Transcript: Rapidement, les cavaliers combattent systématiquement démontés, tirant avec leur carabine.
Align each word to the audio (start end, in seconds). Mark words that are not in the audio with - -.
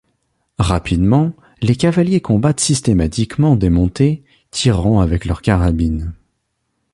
Rapidement, 0.57 1.31
les 1.61 1.75
cavaliers 1.75 2.21
combattent 2.21 2.59
systématiquement 2.61 3.55
démontés, 3.55 4.23
tirant 4.49 4.99
avec 4.99 5.25
leur 5.25 5.43
carabine. 5.43 6.15